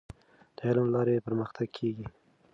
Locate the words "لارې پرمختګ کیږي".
0.95-2.05